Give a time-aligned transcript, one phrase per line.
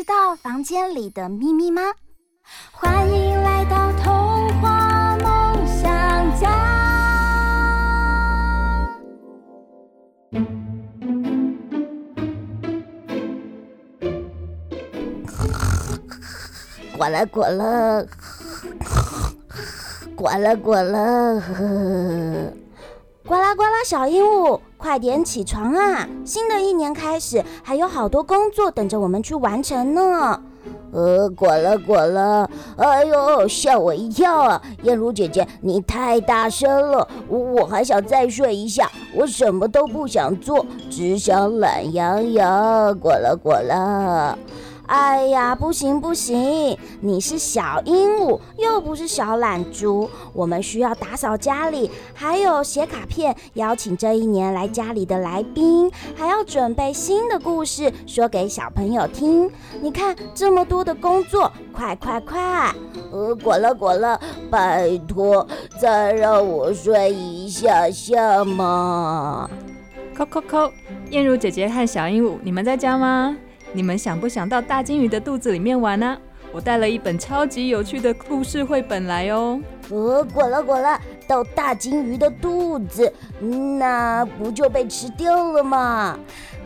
[0.00, 1.82] 知道房间里的秘密吗？
[2.72, 6.48] 欢迎来到童话梦想家。
[16.96, 18.02] 呱啦呱啦，
[20.16, 21.42] 呱啦呱啦，
[23.26, 26.08] 呱啦呱啦，小鹦鹉，快点起床啊！
[26.24, 30.42] 新的一年开始，还有好多工作等着我们去完成呢。
[30.92, 34.60] 呃，呱啦呱啦，哎呦，吓我一跳啊！
[34.82, 42.98] 燕如姐姐，你太大声了，我我还想再睡一下，我什么都不想做，只想懒洋洋。
[42.98, 44.36] 呱啦呱啦。
[44.90, 50.10] 哎呀，不行不行，你是小鹦鹉，又不是小懒猪。
[50.32, 59.48] 我们需要打扫家里，还有写卡片，邀请这一年来家里的来宾，还要准备新的故事说给小朋友听。
[59.80, 62.74] 你看这么多的工作，快快快！
[63.12, 64.18] 呃，呱啦呱啦，
[64.50, 65.46] 拜托，
[65.80, 69.48] 再让我睡一下下嘛。
[70.16, 70.72] 扣扣扣，
[71.10, 73.36] 燕如姐姐和小鹦鹉，你们在家吗？
[73.72, 76.18] 你们想不想到大金鱼的肚子里面玩呢、
[76.52, 79.60] 我带了一本超级有趣的故事绘本来哦。
[79.90, 83.12] 呃，滚了滚了，到大金鱼的肚子，
[83.78, 86.18] 那不就被吃掉了吗？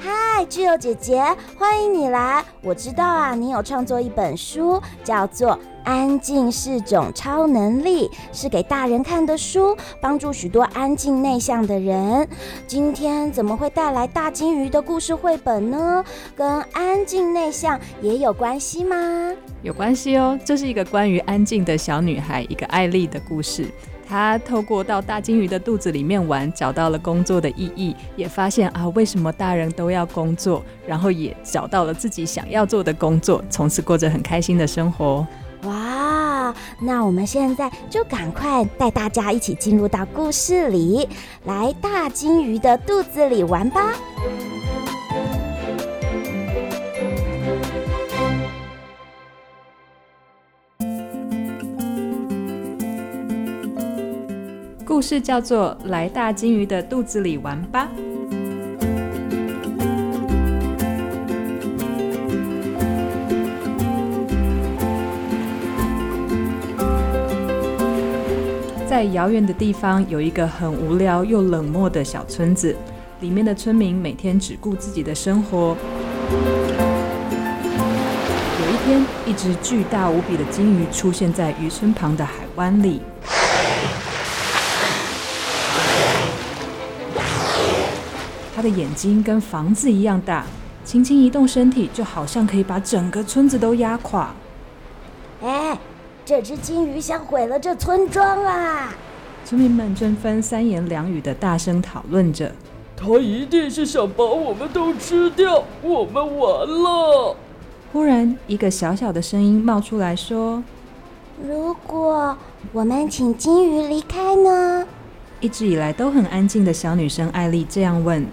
[0.05, 1.25] 嗨，巨友姐姐，
[1.57, 2.45] 欢迎你来。
[2.61, 12.29] 我知道啊，你有创作一本书，叫做《安静是种超能力》，是给大人看的书，帮助许多安静内向的人。
[12.67, 16.05] 今天怎么会带来大鲸鱼的故事绘本呢？
[16.37, 19.33] 跟安静内向也有关系吗？
[19.63, 23.69] 有关系哦，这是一个关于安静的小女孩，一个艾丽的故事。
[24.15, 35.27] 他透过到大鲸鱼的肚子里面玩，找到了工作的意义，也发现啊，为什么大人都要工作，然后也找到了自己想要做的工作，从此过着很开心的生活。
[35.65, 41.09] 哇，那我们现在就赶快带大家一起进入到故事里，
[41.47, 43.95] 来大鲸鱼的肚子里玩吧。
[54.95, 57.89] 故事叫做《来大鲸鱼的肚子里玩吧》。
[68.89, 72.77] 在遥远的地方，有一个很无聊又冷漠的小村子，
[73.19, 75.77] 里面的村民每天只顾自己的生活。
[78.61, 83.01] 有一天，一只巨大无比的鲸鱼出现在渔村旁的海湾里。
[88.65, 90.47] 的眼睛跟房子一样大，
[90.85, 94.35] 轻轻移动身体，就好像可以把整个村子都压垮。
[95.43, 95.79] 哎，
[96.25, 98.95] 这只金鱼想毁了这村庄啊！
[99.45, 102.51] 村民们纷纷三言两语的大声讨论着。
[102.97, 107.37] 他一定是想把我们都吃掉，我们完了。
[107.93, 110.65] 忽然，一个小小的声音冒出来说
[111.47, 112.35] ：“如果
[112.73, 114.87] 我们请金鱼离开呢？”
[115.41, 118.27] 一直以来都很安静的小女生艾丽这样问。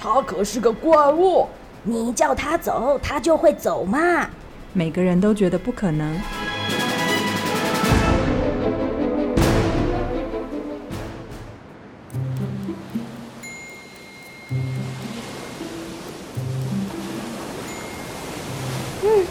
[0.00, 1.46] 他可是个怪物，
[1.82, 4.28] 你叫他走，他就会走嘛？
[4.72, 6.20] 每个人都觉得不可能。
[19.02, 19.26] 嗯，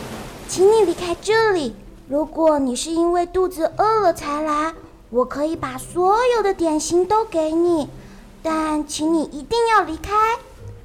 [0.48, 1.74] 请你离开这里。
[2.10, 4.74] 如果你是因为肚子饿了才来，
[5.10, 7.88] 我可以把所有的点心都给你，
[8.44, 10.12] 但请你一定要离开。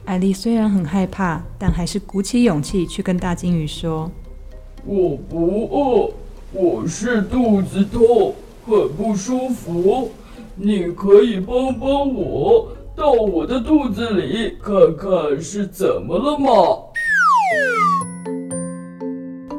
[0.04, 4.10] 艾丽虽然很害怕，但还是鼓起勇气去跟大金鱼说
[4.84, 6.10] ：“我不饿，
[6.52, 8.34] 我是肚子痛，
[8.66, 10.10] 很不舒服。
[10.56, 16.48] 你可以帮帮我，到我的肚子里看看是怎么了吗？”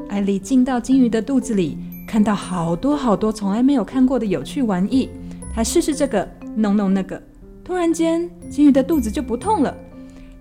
[0.10, 5.10] 艾丽进到金鱼的肚子里，看到好多好多从来没有看过的有趣玩意。
[5.56, 7.20] 她试试这个，弄弄那个。
[7.64, 9.76] 突然间，金鱼的肚子就不痛了，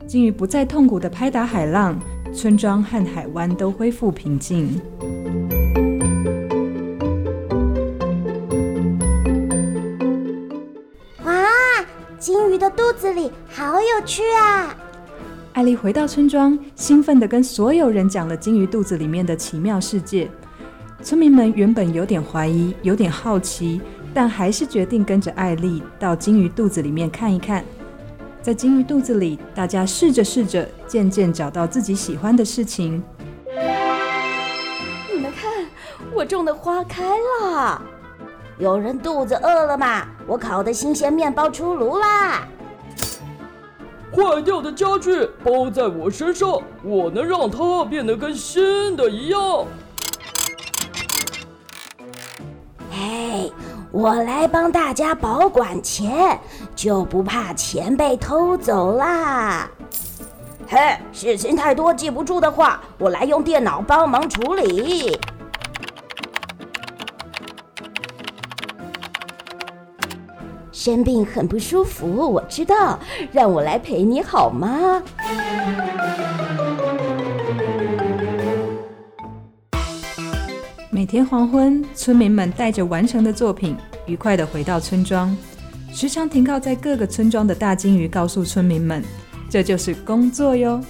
[0.07, 1.99] 鲸鱼不再痛苦地拍打海浪，
[2.35, 4.79] 村庄和海湾都恢复平静。
[11.25, 11.47] 哇，
[12.19, 14.77] 鲸鱼的肚子里好有趣啊！
[15.55, 20.31] 艾丽回到村庄，兴奋地跟所有人讲了鲸鱼肚子里面的奇妙世界。
[21.03, 23.81] 村民们原本有点怀疑，有点好奇，
[24.15, 27.65] 但还是决定跟着艾丽到鲸鱼肚子里面看一看。
[28.43, 33.01] 在金鱼肚子里，大家试着试着，渐渐找到自己喜欢的事情。
[35.15, 35.65] 你们看，
[36.13, 37.05] 我种的花开
[37.41, 37.81] 了。
[38.59, 40.09] 有人肚子饿了吗？
[40.27, 42.49] 我烤的新鲜面包出炉啦！
[44.13, 49.41] 坏掉的家具包在我身上，我能让它变得跟新的一样。
[52.91, 53.53] 嘿，
[53.91, 56.39] 我来帮大家保管钱，
[56.83, 59.71] 就不怕钱被偷走啦。
[60.67, 65.17] 嘿，事情太多记不住的话，我来用电脑帮忙处理。
[70.73, 72.99] 生病很不舒服，我知道，
[73.31, 75.01] 让我来陪你好吗？
[80.91, 83.77] 每天黄昏，村民们带着完成的作品，
[84.07, 85.33] 愉快地回到村庄。
[85.95, 89.05] 时常停靠在各个村庄的大鲸鱼告诉村民们
[89.49, 90.83] ：“这就是工作哟。”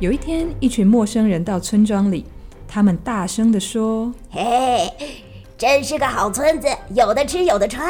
[0.00, 2.24] 有一天，一群陌生人到村庄里，
[2.66, 4.90] 他们大声地说：“嘿，
[5.60, 7.86] 真是个好村子，有的吃，有的穿。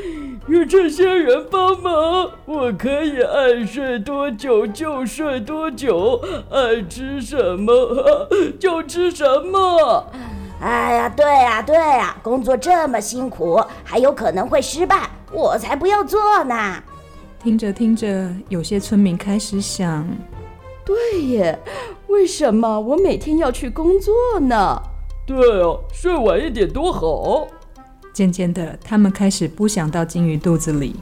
[0.48, 6.18] 有这些人帮忙，我可以爱睡多久就睡多久，
[6.50, 8.26] 爱吃什么
[8.58, 10.06] 就吃什么。
[10.62, 16.82] 哎呀，对呀，对呀，工作这么辛苦，还有可能会失败，我才不要做呢。”
[17.44, 20.08] 听着听着，有些村民开始想。
[20.82, 21.58] 对耶，
[22.06, 24.82] 为什么我每天要去工作呢？
[25.24, 27.46] 对啊，睡晚一点多好。
[28.12, 30.96] 渐渐的，他们开始不想到鲸鱼肚子里。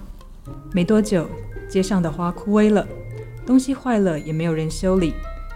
[0.73, 1.27] 没多久，
[1.69, 2.87] 街上的花枯萎了，
[3.45, 5.15] 东西坏了也没有人修理，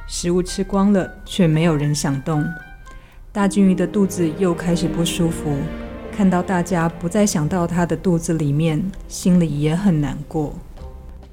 [0.09, 2.45] 食物吃光了却没有人想动。
[3.31, 5.57] 大鲸鱼的肚子又开始不舒服，
[6.11, 10.55] 看到大家不再想到它的肚子里面，心里也很难过。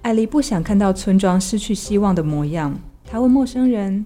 [0.04, 4.06] 艾丽不想看到村庄失去希望的模样，她问陌生人：“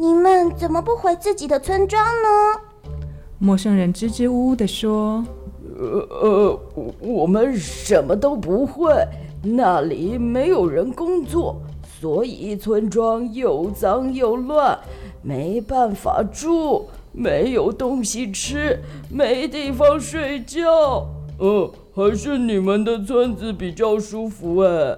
[0.00, 2.88] 你们怎么不回自己的村庄呢？”
[3.38, 5.22] 陌生人支支吾吾地说
[5.78, 6.60] ：“呃呃，
[7.00, 8.90] 我们什么都不会，
[9.42, 11.60] 那里没有人工作，
[12.00, 14.78] 所以村庄又脏又乱，
[15.22, 18.80] 没办法住，没有东西吃，
[19.10, 21.06] 没地方睡觉。”
[21.38, 21.70] 呃。
[21.92, 24.96] 还是你们的村子比较舒服哎。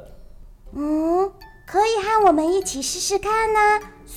[0.76, 1.28] 嗯，
[1.66, 3.58] 可以和我们一起试试看呢。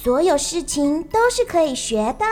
[0.03, 2.25] 所有事情都是可以学的。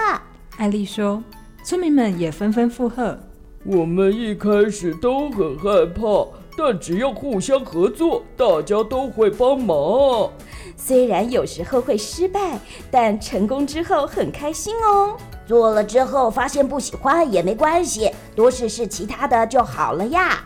[0.57, 1.23] 艾丽说，
[1.63, 3.17] 村民们也纷纷附和。
[3.65, 10.29] 我们一开始都很害怕，但只要互相合作，大家都会帮忙。
[10.75, 12.59] 虽然有时候会失败，
[12.91, 15.17] 但成功之后很开心哦。
[15.47, 20.43] 做了之后发现不喜欢也没关系，多试试其他的就好了呀。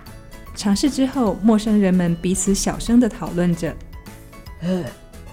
[0.56, 3.76] 尝试之后，陌生人们彼此小声的讨论着。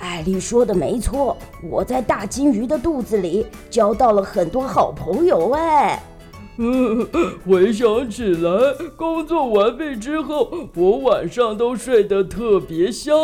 [0.04, 6.02] 呃，艾丽说的没错，我在大金鱼的肚子里交到了很多好朋友哎。
[6.58, 7.04] 嗯，
[7.48, 8.50] 回想起来，
[8.96, 13.14] 工作完毕之后，我晚上都睡得特别香。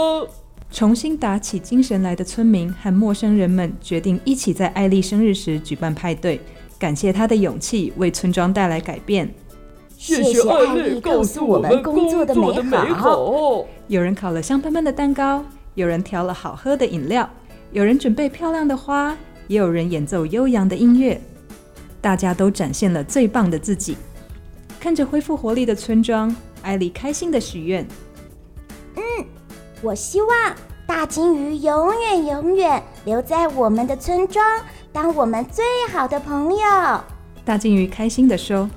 [0.73, 6.41] 重新打起精神来的村民和陌生人们决定一起在艾丽生日时举办派对，
[6.79, 9.33] 感谢她的勇气为村庄带来改变。
[9.97, 13.67] 谢谢艾丽告诉我们工作的美好。
[13.87, 17.29] 有人烤了香喷喷的蛋糕，有人调了好喝的饮料，
[17.73, 21.21] 有人准备漂亮的花，也有人演奏悠扬的音乐。
[22.01, 23.97] 大家都展现了最棒的自己。
[24.81, 27.87] 看着恢复活力的村庄，艾莉开心地许愿。
[28.97, 29.03] 嗯
[29.83, 30.29] 我希望
[30.87, 34.45] 大金鱼永远永远留在我们的村庄，
[34.93, 37.01] 当我们最好的朋友。
[37.45, 38.69] 大金鱼开心地说：“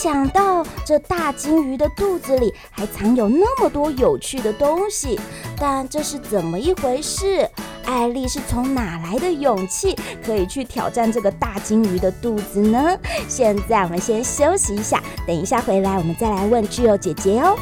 [0.00, 5.18] 想到这大金鱼的肚子里还藏有那么多有趣的东西，
[5.58, 7.44] 但这是怎么一回事？
[7.84, 12.96] 艾丽是从哪来的勇气，可以去挑战这个大金鱼的肚子呢？
[13.26, 17.58] 现在我们先休息一下，等一下回来我们再来问巨友姐姐哦。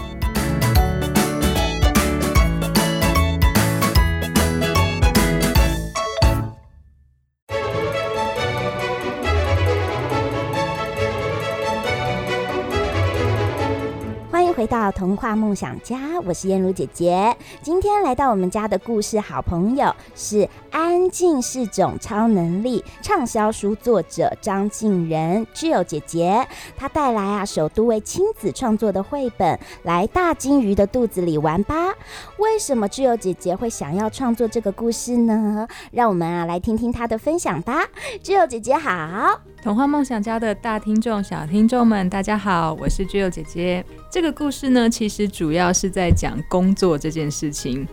[14.91, 17.37] 童话梦想家，我是燕如姐姐。
[17.63, 26.47] 今天来到我们家的故事好朋友是《安静是种超能力》畅销书作者张静仁 j i 姐姐。
[26.77, 31.91] 她带来啊首都为亲子创作的绘本《来大鲸鱼的肚子里玩吧》。
[32.39, 35.67] 为什么 j i 姐姐会想要创作这个故事呢？
[35.91, 37.87] 让我们啊来听听她的分享吧。
[38.23, 39.41] j i 姐姐好。
[39.67, 43.85] 童话梦想家的大听众、小听众们，大家好，我是 Jill 姐姐。
[44.09, 47.85] 这个故事呢，其实主要是在讲工作这件事情。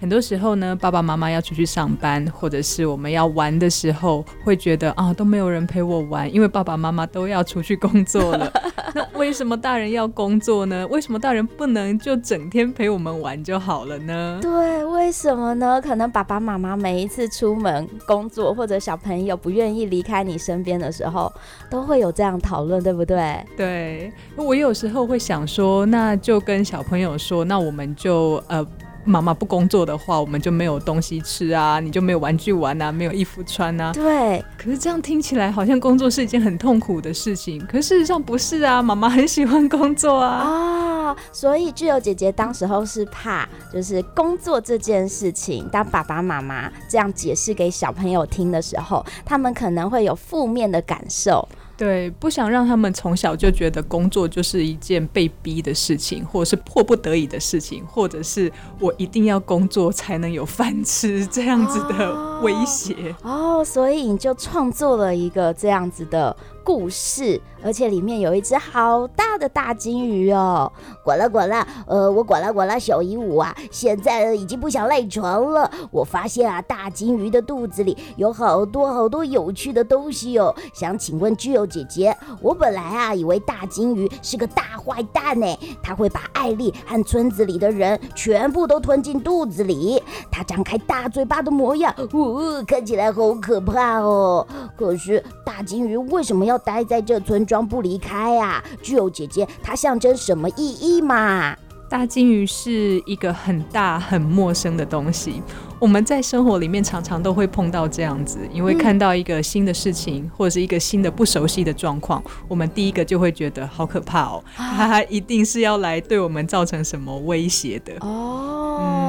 [0.00, 8.52] 很多时候呢，爸爸妈妈要出去上班，或者是我们要玩的时候，会觉得啊，都没有人陪我玩，因为爸爸妈妈都要出去工作了。
[8.94, 10.86] 那为什么大人要工作呢？
[10.86, 14.38] 为什么大人不能就整天陪我们玩就好了呢？
[14.40, 15.82] 对，为什么呢？
[15.82, 21.32] 可能爸爸妈妈每一次出门工作，或者小朋友不愿意离开你身边的时候，
[21.68, 23.44] 都会有这样讨论，对不对？
[23.56, 28.64] 对，我有时候会想说，那就跟小朋友说，那我们就呃。
[29.08, 33.92] 妈妈不工作的话，我们就没有东西吃啊，你就没有玩具玩啊，没有衣服穿啊。
[33.92, 34.44] 对。
[34.58, 40.28] 可是这样听起来好像工作是一件很痛苦的事情，可事实上不是啊，妈妈很喜欢工作啊。
[40.28, 51.48] 啊、哦，所以具有姐姐当时候是怕，就是工作这件事情，当爸爸妈妈这样解释给小朋友听的时候，他们可能会有负面的感受。
[51.78, 63.14] 对，不想让他们从小就觉得工作就是一件被逼的事情，或者是迫不得已的事情，或者是我一定要工作才能有饭吃这样子的威胁。
[63.22, 66.36] 哦，哦，所以你就创作了一个这样子的
[66.68, 70.70] 故事，而且里面有一只好大的大鲸鱼哦！
[71.02, 75.70] 滚了滚了，呃，我滚了滚了小鹦鹉啊，现在已经不想赖床了。
[75.90, 80.54] 我发现啊，大鲸鱼的肚子里有好多好多有趣的东西哦。
[80.74, 85.46] 想请问居友姐姐，我本来啊以为大鲸鱼是个大坏蛋呢，
[85.82, 90.02] 他会把艾丽和村子里的人全部都吞进肚子里。
[90.30, 94.46] 他张开大嘴巴的模样，呜、呃，看起来好可怕哦。
[94.76, 96.57] 可是大鲸鱼为什么要？
[96.58, 101.56] 待在这村庄不离开啊，巨有姐姐，它象征什么意义嘛？
[101.90, 105.42] 大金鱼是一个很大很陌生的东西，
[105.78, 118.57] 我们在生活里面常常都会碰到这样子，因为看到一个新的事情、嗯、或者是一个新的不熟悉的状况，我们第一个就会觉得好可怕哦，它一定是要来对我们造成什么威胁的哦。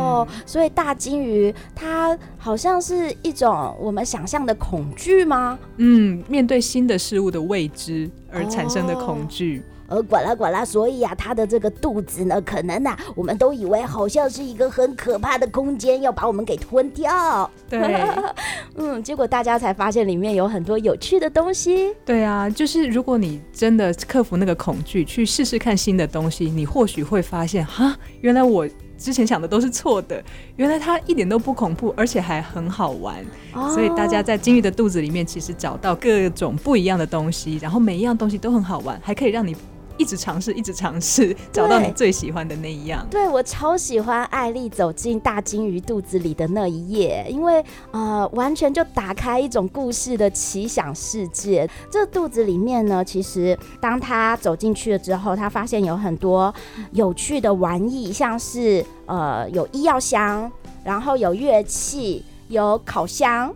[0.10, 5.58] 嗯、所以大金鱼它好像是一种我们想象的恐惧吗？
[5.78, 9.60] 嗯，面对新的事物的未知而产生的恐惧。
[9.60, 17.50] 哦呃，呱啦管啦，所以啊，它的这个肚子呢，可能啊，我们都以为好像是一个很可怕的空间，要把我们给吞掉。
[17.68, 18.08] 对，
[18.78, 21.92] 嗯，结果大家才发现里面有很多有趣的东西。
[22.06, 28.68] 对啊，就是如果你真的克服那个恐惧，去试试看新的东西，你或许会发现，哈，原来我
[29.00, 30.22] 之前想的都是错的，
[30.58, 33.26] 原来它一点都不恐怖，而且还很好玩。
[33.54, 33.72] 哦。
[33.74, 39.56] 所以大家在金鱼的肚子里面，其实找到各种不一样的东西，然后每一样东西都很好玩，还可以让你。
[40.00, 43.06] 一直尝试，一直尝试， 找到你最喜欢的那一样。
[43.12, 51.70] 对，我超喜欢艾丽走进大金鱼肚子里的那一页，因为呃，完全就打开一种故事的奇想世界。
[51.92, 56.54] 这肚子里面呢，其实当他走进去了之后，他发现有很多
[56.94, 60.50] 有趣的玩意，像是呃有医药箱，
[60.84, 62.24] 然后有乐器。
[62.50, 63.54] 有烤箱，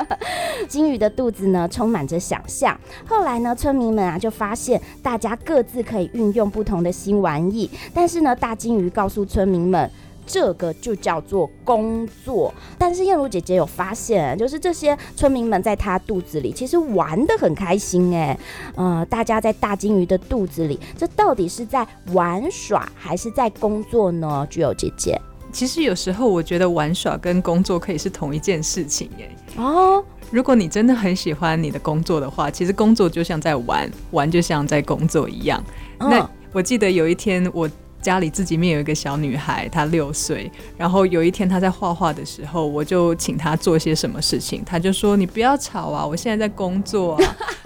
[0.68, 2.78] 金鱼的肚子呢，充满着想象。
[3.08, 9.90] 后来呢，村民们啊就发现大家各自可以运用不同的新玩意，但是呢，大金鱼告诉村民们，
[10.26, 12.52] 这个就叫做工作。
[12.76, 18.38] 但是燕如姐姐有发现，就是这些村民们在她肚子里其实玩得很开心哎，
[18.74, 24.46] 呃，大家在大鲸鱼的肚子里，这到底是在玩耍还是在工作呢？
[24.50, 25.18] 具有姐姐。
[25.56, 29.34] 其实有时候我觉得玩耍跟工作可以是同一件事情耶。
[29.56, 35.58] 哦，如果你真的很喜欢你的工作的话，其实工作就像在玩，玩就像在工作一样。
[35.98, 36.10] 哦。
[36.10, 37.66] 那我记得有一天，我
[38.02, 47.36] 家里自己面有一个小女孩，她六岁，然后有一天她在画画的时候，我就请她做些什么事情，她就说：“你不要吵啊，我现在在工作啊。”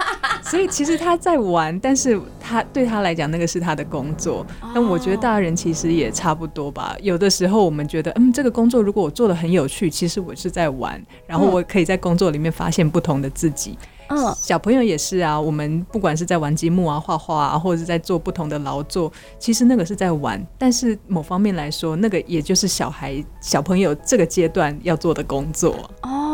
[0.51, 4.45] 所以其实他在玩，但是他对他来讲那个是他的工作。
[4.75, 6.93] 那我觉得大人其实也差不多吧。
[7.01, 13.77] 有的时候我们觉得，嗯，这个工作如果我做的很有趣，其实我是在玩，然后我可以在工作里面发现不同的自己。
[14.09, 15.39] 嗯，小朋友也是啊。
[15.39, 20.45] 我们不管是在玩积木啊、画画啊，或者是在做不同的劳作，其实那个是在玩。
[20.57, 25.89] 但是某方面来说，那个也就是小孩、小朋友这个阶段要做的工作。
[26.01, 26.30] 哦，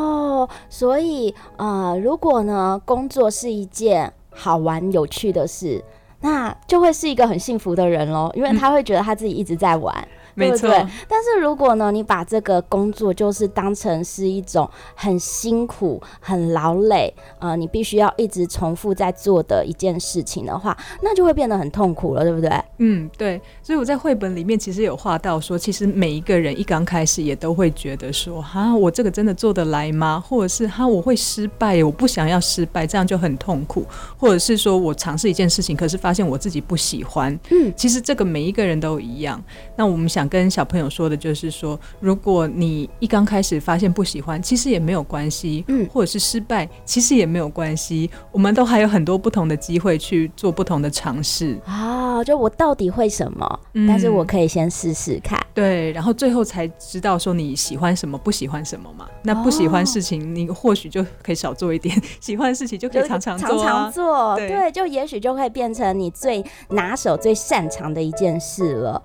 [0.69, 5.81] 所以呃，如果呢，工作是一件好玩、有趣的事，
[6.19, 10.07] 那就会是一个很幸福的人喽，因为他会觉得他自己一直在玩。
[10.37, 10.69] 没错，
[11.07, 22.51] 但是如果呢，你把这个工作就是当成是一种很辛苦、很劳累，呃，你必须要一直重复在做的一件事情的话，那就会变得很痛苦了，对不对？
[22.77, 23.41] 嗯，对。
[23.63, 30.23] 所以我在绘本里面其实有画到说，其实每一个人一刚开始也都会觉得说，哈，我这个真的做得来吗？
[30.23, 33.83] 或者是哈，我会失败，我不想要失败，这样就很痛苦。
[34.15, 37.35] 或者是说我尝试一件事情，可是发现我自己不喜欢。
[37.49, 39.43] 嗯，其实这个每一个人都一样。
[39.75, 40.26] 那我们想。
[40.27, 52.23] 跟小朋友说的就是说，如果你一刚开始发现不喜欢，其实也没有关系，嗯，或者是失败，其实也没有关系，我们都还有很多不同的机会去做不同的尝试啊。
[52.23, 53.59] 就我到底会什么？
[53.73, 59.07] 嗯，但是我可以先试试看，对，然后最后才知道说你喜欢什么，不喜欢什么嘛。
[59.23, 69.03] 那不喜欢事情，你或许就可以少做一点； 喜欢的事情就可以常常做，常常做，对，就也许就会变成你最拿手、最擅长的一件事了。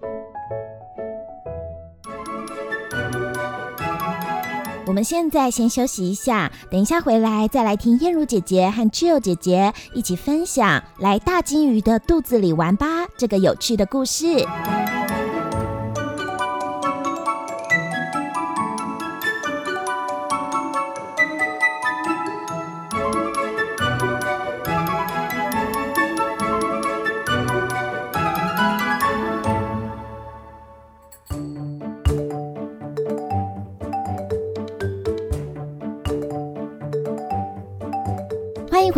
[4.84, 14.46] 我们现在先休息一下，等一下回来再来听燕如姐姐和 Jill 姐姐一起分享《来大金鱼的肚子里玩吧》这个有趣的故事。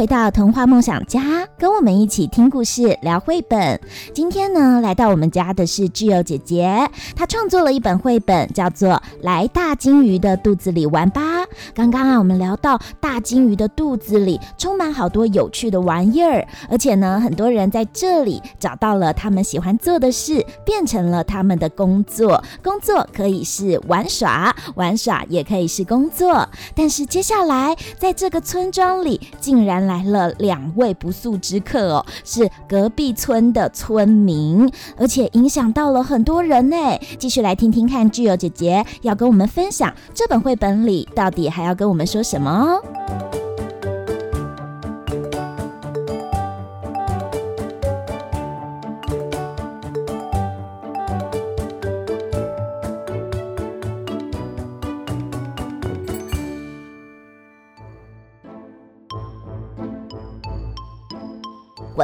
[0.04, 3.80] 回到童话梦想家，跟我们一起听故事、聊绘本。
[4.12, 8.90] 今天呢，来到我们家的是挚友姐姐，她创作了一本绘本，叫做
[9.22, 11.22] 《来大鲸鱼的肚子里玩吧》。
[11.74, 22.44] 刚刚啊，我们聊到大鲸鱼的肚子里充满好多有趣的玩意儿，而且呢，很多人在这里找到了他们喜欢做的事，变成了他们的工作。
[22.62, 26.46] 工作可以是玩耍，玩耍也可以是工作。
[26.76, 36.76] 但是接下来，在这个村庄里，竟然来来了两位不速之客哦，是隔壁村的村民，而且影响到了很多人呢。
[37.18, 43.43] 继续来听听看，Jill 姐姐要跟我们分享这本绘本里到底还要跟我们说什么哦。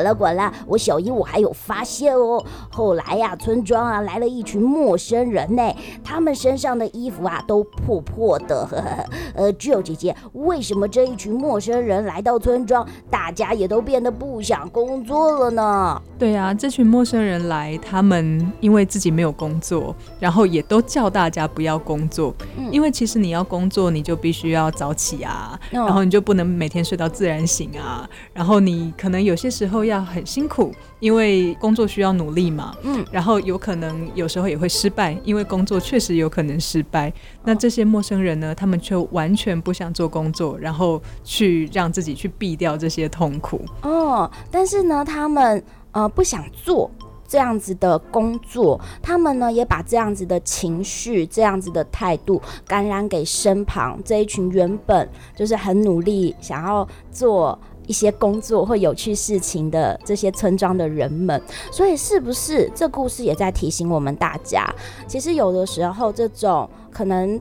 [0.01, 2.43] 滚了滚了，我小鹦鹉还有发现哦。
[2.71, 8.65] 后来呀、啊，村庄啊来了一群陌生人呢，他们身上的衣服啊都破破的。
[8.67, 16.01] 呵 呵呃，Jill 姐姐，为什么这一群陌生人来到村庄，大家也都变得不想工作了呢？
[16.19, 22.35] 对啊，这群陌生人来，他们因为自己没有工作，然后也都叫大家不要工作。
[22.57, 29.81] 嗯、因为其实你要工作，你就必须要早起啊，嗯、然后你就不能每天睡到自然醒啊，然后你可能有些时候。
[29.81, 32.75] 都要很辛苦，因为工作需要努力嘛。
[32.83, 37.13] 嗯，然后有可能有时候也会失败，因为工作确实有可能失败。
[37.45, 43.61] 那这些陌生人呢，他们却完全不想做工作，然后去让自己去避掉这些痛苦。
[43.83, 46.91] 哦，但是呢，他们呃不想做
[47.27, 57.59] 这样子的工作，他们呢也把这样子的情绪、这样子的态度感染给身旁这一群原本就是很努力想要做。
[57.91, 64.65] 一些工作或有趣事情的这些村庄的人们，所以是不是这故事也在提醒我们大家，
[65.09, 67.41] 其实有的时候这种可能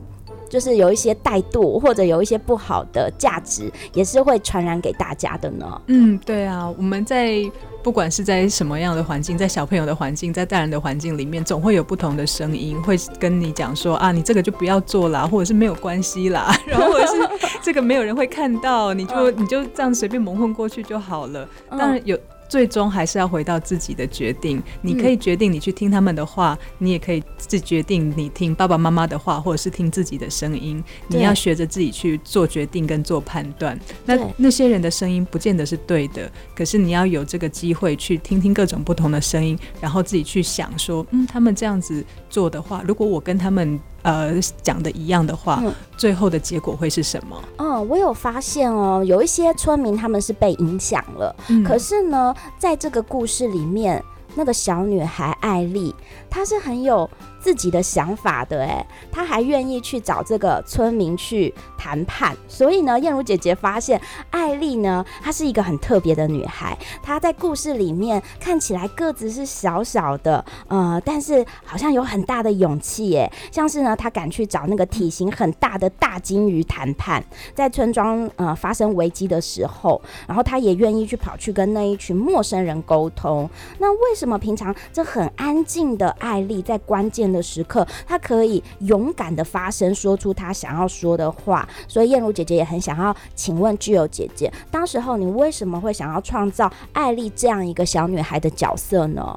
[0.50, 5.80] 就是有一些怠惰或者有一些不好的价值，也是会传染给大家的呢？
[5.86, 7.50] 嗯，对啊，我们在。
[7.82, 21.48] 不管是在什么样的环境，在小朋友的环境，在大人的环境里面，总会有不同的声音会跟你讲说啊，你这个就不要做啦，或者是没有关系啦， 然后或者是这个没有人会看到，你就你就这样随便蒙混过去就好了。
[21.70, 22.18] 当然有。
[22.50, 24.60] 最终还是要回到自己的决定。
[24.82, 30.82] 你可以决定你去听他们的话，嗯、你也可以自决定你听爸爸妈妈的话，或者是听自己的声音。
[31.06, 33.78] 你要学着自己去做决定跟做判断。
[34.04, 43.78] 那那些人的声音不见得是对的，可是你要有这个机会去听听各种不同的声音，然后自己去想说，嗯，他们这样子做的话，如果我跟他们。
[44.02, 47.36] 呃，讲的一样的话，嗯，最后的结果会是什么？
[47.58, 54.02] 嗯，我有发现哦，有一些村民他们是被影响了，嗯，可是呢，在这个故事里面，
[54.34, 55.94] 那个小女孩艾莉，
[56.30, 57.10] 她是很有。
[57.42, 66.76] 自己的想法的哎，他还愿意去找这个村民去谈判，所以呢，燕如姐姐发现艾莉呢，她是一个很特别的女孩。
[67.02, 73.32] 她在故事里面看起来个子是小小的，呃，但是好像有很大的勇气耶。
[73.50, 83.48] 像是呢，她敢去找那个体型很大的大鲸鱼谈判，在村庄呃发生危机的时候，然后她也愿意去跑去跟那一群陌生人沟通。
[83.78, 91.68] 那为什么平常这很安静的艾丽在关键的时刻，她可以勇敢的发声，说出她想要说的话。
[91.88, 99.36] 所以燕如姐姐也很想要请问 Jill 姐姐，当时候你为什么会想要创造艾丽这样一个小女孩的角色呢？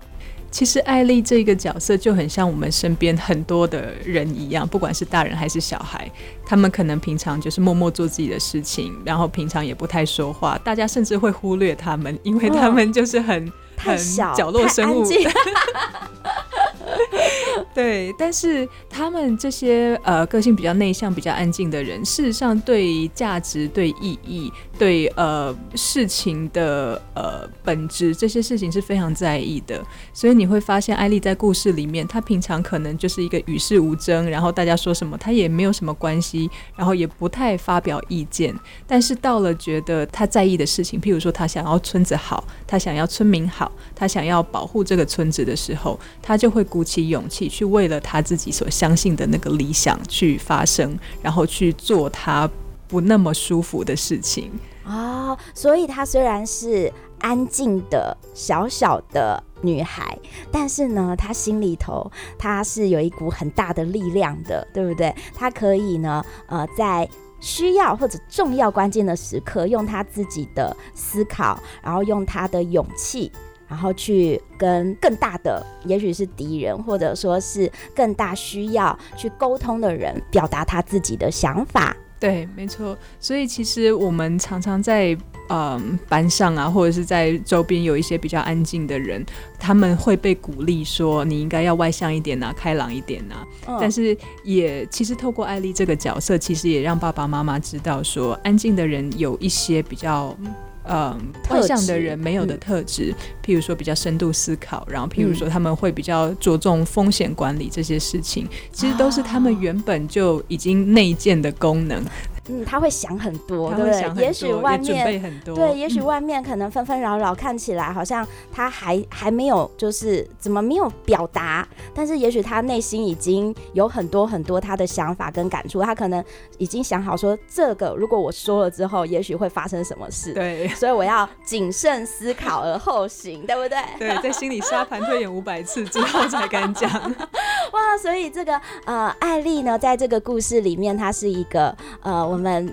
[0.52, 6.08] 其实艾丽这个角色就很像我们身边很多的人一样，不管是大人还是小孩，
[6.46, 13.98] 他们可能平常就是默默做自己的事情，然后平常也不太说话，大家甚至会忽略他们，因为他们就是很、哦、很
[14.36, 15.04] 角落生物。
[17.74, 29.82] 对，但是他们这些呃个性比较内向、比较安静的人，事实上对价值、对意义、对呃事情的呃本质这些事情是非常在意的。
[30.14, 38.54] 所以你会发现，艾莉在故事里面，她平常可能就是一个与世无争，然后大家说什么她也没有什么关系，然后也不太发表意见。
[38.86, 47.64] 但是到了觉得她在意的事情，譬如说她想要村子好，她想要村民好，她想要保护这个村子的时候，她就会鼓起勇气去。
[47.64, 52.50] 为了他自己所相信的那个理想去发声，然后去做他
[52.88, 54.52] 不那么舒服的事情
[54.84, 55.38] 啊、哦。
[55.54, 60.18] 所以，她虽然是安静的小小的女孩，
[60.52, 65.14] 但是呢，她心里头她是有一股很大的力量的，对不对？
[65.36, 67.08] 她可以呢，呃，在
[67.40, 73.32] 需要或者重要关键的时刻，用她自己的思考，然后用她的勇气。
[73.74, 81.98] 然后去跟更大的，也许是敌人，或者说是更大需要去沟通的人，表达他自己的想法。
[82.20, 82.96] 对，没错。
[83.20, 85.18] 所以其实我们常常在
[85.50, 89.26] 嗯班上啊，或者是在周边有一些比较安静的人，
[89.58, 93.48] 他们会被鼓励说你应该要外向一点呐、啊，开朗一点呐、啊。
[93.70, 100.38] 嗯、但是也其实透过艾丽这个角色，其实也让爸爸妈妈知道说，安静的人有一些比较。
[100.42, 100.54] 嗯，
[100.86, 112.04] 外向的人没有的特质，嗯，譬如说比较深度思考，然后譬如说他们会比较着重风险管理这些事情，其实都是他们原本就已经内建的功能。
[112.50, 114.26] 嗯，他会想很多，对不对？
[114.26, 126.22] 也许外面对，也许外面可能纷纷扰扰，看起来好像他还还没有，就是怎么没有表达，但是也许他内心已经有很多很多他的想法跟感触，他可能
[126.58, 130.34] 已经想好说，这个如果我说了之后，也许会发生什么事。
[130.34, 133.78] 对， 所以我要谨慎思考而后行，对不对？
[133.98, 136.92] 对，在心里沙盘推演五百次之后才敢讲。
[137.72, 142.33] 哇，所以这个呃，艾丽呢，在这个故事里面，她是一个呃。
[142.34, 142.68] 我们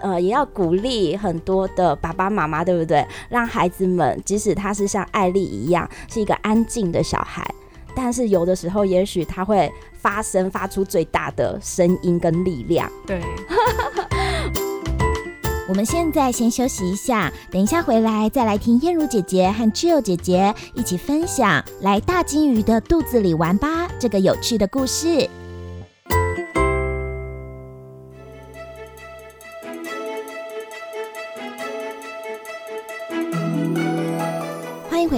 [0.00, 3.04] 呃也要鼓励很多的爸爸妈妈，对不对？
[3.28, 7.44] 让孩子们，即使他是像艾莉一样是一个安静的小孩，
[7.92, 12.88] 但是有的时候，也许他会发声，发出最大的声音跟力量。
[13.04, 13.20] 对。
[15.68, 25.28] 我们现在先休息一下，等一下回来再来听燕如姐姐和 Jill 姐姐一起分享《来大鲸鱼的肚子里玩吧》这个有趣的故事。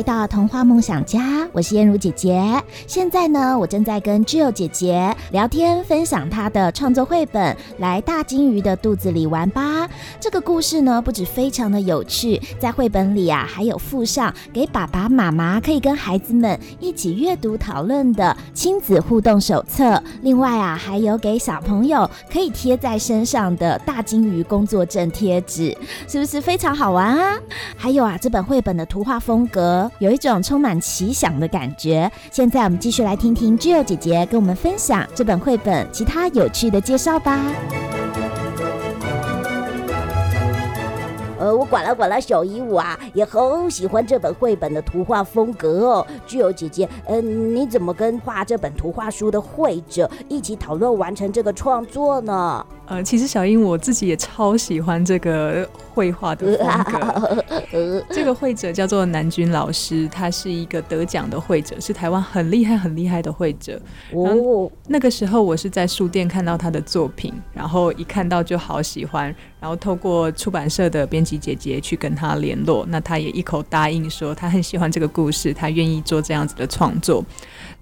[0.03, 2.43] 回到童话梦想家，我是燕如姐姐。
[2.89, 9.87] 现在呢，我正在跟 Jill 姐姐聊天，分享她的创作绘本《来大鲸鱼的肚子里玩吧》。
[10.19, 20.03] 这个故事呢，不止非常的有趣，在绘本里啊，还有附上给爸爸妈妈可以跟孩子们一起阅读讨论的亲子互动手册。
[20.23, 25.73] 另外啊，还有给小朋友可以贴在身上的大鲸鱼工作证贴纸，
[26.09, 27.39] 是不是非常好玩啊？
[27.77, 29.89] 还有啊，这本绘本的图画风格。
[29.99, 32.11] 有一种充满奇想的感觉。
[32.31, 37.41] 现在我们继续来听听 Jill 姐姐跟我们分享这本绘本其他有趣的介绍吧。
[41.39, 46.07] 呃，我呱啦呱啦小鹦鹉啊，也好喜欢这本绘本的图画风格哦。
[46.25, 52.65] 具有姐姐，嗯、你怎么跟画这本图画书的绘者一起讨论完成这个创作呢？
[52.93, 58.05] 呃，其实小英我自己也超喜欢这个绘画的风格。
[58.13, 63.81] 这个绘者叫做南君老师，他是一个得奖的绘者，是台湾很厉害很厉害的绘者。
[64.13, 77.25] 哦，那个时候我是在书店看到他的作品，然后一看到就好喜欢，然后透过出版社的编辑姐姐去跟他联络，那他也一口答应说他很喜欢这个故事，他愿意做这样子的创作。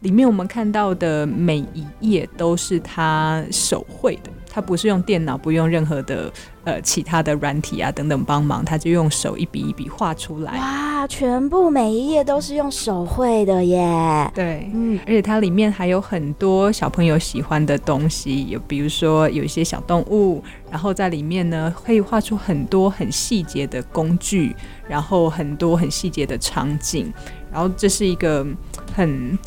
[0.02, 4.30] 里面我们看到的每一页都是他手绘的。
[4.50, 6.30] 他不是用电脑，不用任何的
[6.64, 10.52] 呃其他的软体啊等等帮忙，他就用手一笔一笔画出来。
[10.58, 14.30] 哇，全部每一页都是用手绘的耶！
[14.34, 24.54] 对，嗯，而且它里面还有很多小朋友喜欢的东西，有比如说有一些小动物，然后在里面呢可以画出很多很细节的工具，
[24.88, 27.12] 然后很多很细节的场景，
[27.52, 28.44] 然后这是一个
[28.94, 29.38] 很。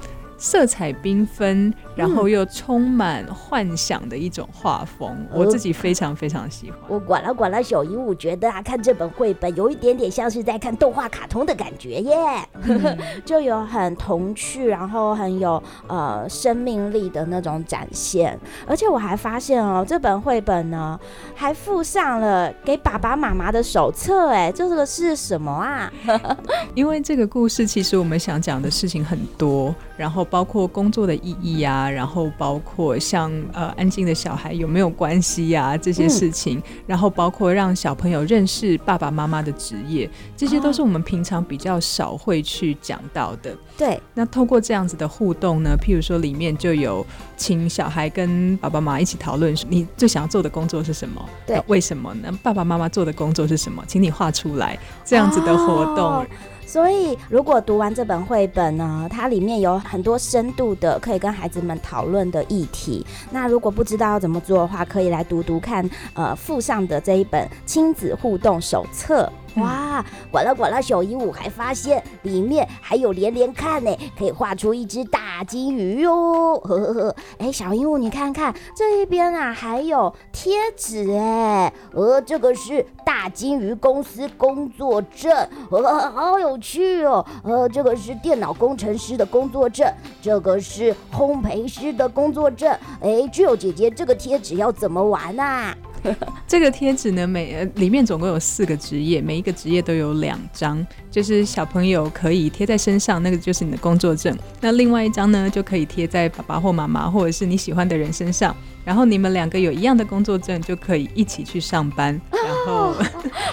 [0.44, 6.78] 色彩缤纷，然后又充满幻想的一种画风，嗯，我自己非常非常喜欢。
[6.90, 12.16] 我管了管了小鹦鹉觉得啊，看这本绘本有一点点像是在看动画卡通的感觉耶，
[12.64, 18.38] 嗯、 就有很童趣，然后很有呃生命力的那种展现。
[18.68, 21.00] 而且我还发现哦，这本绘本呢
[21.34, 25.90] 还附上了给爸爸妈妈的手册，哎，这个是什么啊？
[26.76, 30.24] 因为这个故事其实我们想讲的事情很多，然后。
[30.34, 43.56] 包括工作的意义呀、啊，然后包括像呃安静的小孩有没有关系呀、啊、这些事情、嗯，然后包括让小朋友认识爸爸妈妈的职业，这些都是我们平常比较少会去讲到的。
[43.78, 51.24] 对，那透过这样子的互动呢，譬如说里面就有请小孩跟爸爸妈妈一起讨论，你最想要做的工作是什么？
[51.46, 52.32] 对，为什么呢？
[52.42, 53.84] 爸爸妈妈做的工作是什么？
[53.88, 56.06] 请你画出来，这样子的活动。
[56.06, 56.26] 哦
[56.74, 63.06] 所以，如果读完这本绘本呢，它里面有很多深度的可以跟孩子们讨论的议题。
[63.30, 69.32] 那如果不知道要怎么做的话，可以来读读看，呃，附上的这一本亲子互动手册。
[69.56, 76.58] 哇，呱啦呱啦小鹦鹉还发现里面还有连连看呢，可以画出一只大鲸鱼哟。
[76.60, 85.32] 呵呵呵，哎，小鹦鹉你看看这一边啊，还有贴纸哎，呃，这个是大鲸鱼公司工作证，
[85.70, 87.24] 呃，好有趣哦。
[87.44, 89.88] 呃，这个是电脑工程师的工作证，
[90.22, 92.76] 这个是烘焙师的工作证。
[93.02, 95.76] 哎，具有姐姐，这个贴纸要怎么玩啊？
[96.48, 104.38] 这个贴纸呢，每呃里面总共有四个职业，每一个职业都有两张，就是小朋友可以贴在身上，那个就是你的工作证。
[104.62, 112.20] 那另外一张呢，就可以贴在爸爸或妈妈或者是你喜欢的人身上，然后你们两个有一样的工作证，就可以一起去上班。
[112.32, 112.96] 然后，哦、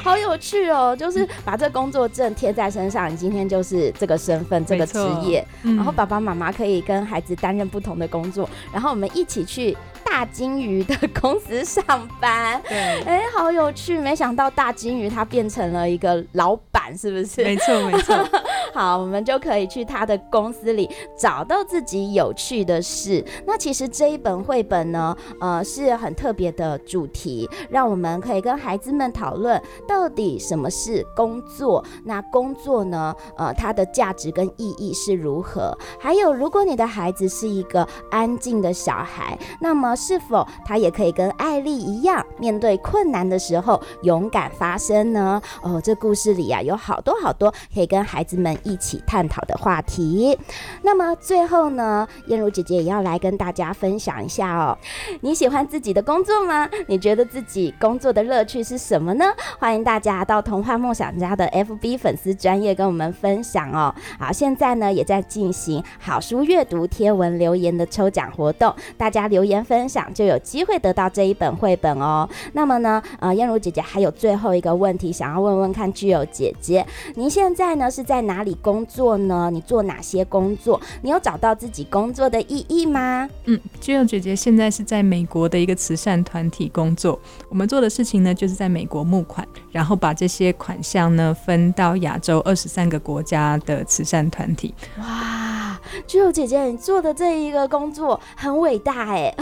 [0.03, 9.77] 好有趣哦，就是把这工作证贴在身上，你今天就是这个身份、这个职业，然后爸爸妈妈可以跟孩子担任不同的工作，然后我们一起去。
[10.11, 11.85] 大金鱼的公司上
[12.21, 13.97] 班，对，哎、欸，好有趣！
[13.97, 17.45] 没想到大金鱼它变成了一个老板，是不是？
[17.45, 18.17] 没错，没错。
[18.75, 23.25] 好，我们就可以去他的公司里找到自己有趣的事。
[23.47, 31.85] 那其实这一本绘本呢，呃，是很特别的主题，让我们可以跟孩子们讨论到底什么是工作。
[32.05, 35.77] 那工作呢，呃，它的价值跟意义是如何？
[36.01, 45.41] 还有，如果你的孩子是一个安静的小孩，那么是否他也可以跟艾丽一样，面对困难的时候勇敢发声呢？
[45.63, 50.37] 哦，这故事里啊，有好多好多可以跟孩子们一起探讨的话题。
[50.83, 54.77] 那么最后呢，燕如姐姐也要来跟大家分享一下哦。
[55.21, 56.69] 你喜欢自己的工作吗？
[56.87, 59.27] 你觉得自己工作的乐趣是什么呢？
[59.59, 63.95] 欢迎大家到童话梦想家的 FB 粉丝专页跟我们分享哦。
[64.19, 72.29] 好，现在呢也在进行好书阅读贴文留言的抽奖活动，大家留言分享就有机会得到这一本绘本哦。
[72.53, 78.57] 那么呢，呃，燕如姐姐还有最后一个问题想要问问看，具有姐姐，您现在呢是在哪里？
[78.63, 79.51] 工作呢？
[79.51, 80.81] 你做哪些工作？
[81.03, 83.29] 你有找到自己工作的意义吗？
[83.47, 87.19] 嗯，Jill 姐姐现在是在美国的一个慈善团体工作。
[87.49, 94.75] 我们做的事情呢，就是在美国募款，然后把这些款项呢分到亚洲二十三个国家的慈善团体。
[94.99, 95.70] 哇
[96.07, 99.35] ，Jill 姐姐，你做的这一个工作很伟大哎，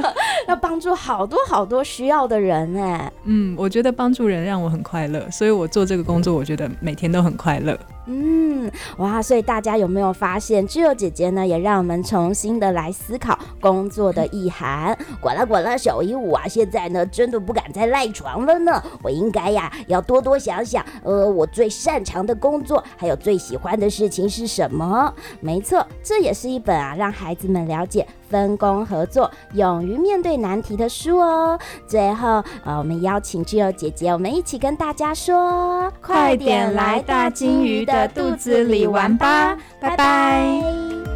[0.48, 3.12] 要帮助好多好多需要的人哎。
[3.24, 7.78] 嗯，我觉得帮助人让我很快乐，所以我做这个工作，我觉得每天都很快乐。
[8.06, 8.56] 嗯。
[8.58, 14.96] 嗯，哇，所以大家有没有发现，巨友姐姐呢，也让我们重新的来思考工作的意涵。
[15.20, 18.82] 管啦管啦，小鹦鹉啊，现在呢，真的不敢再赖床了呢。
[19.02, 25.12] 我应该呀，要多多想想，呃，我最擅长的工作，还有最喜欢的事情是什么？
[25.40, 31.58] 没错，这也是一本啊，让孩子们了解分工合作、勇于面对难题的书哦。
[31.86, 39.56] 最后，呃，我们邀请巨友姐姐，我们一起跟大家说：快点来大金鱼的肚子里玩吧！
[39.80, 41.15] 拜拜。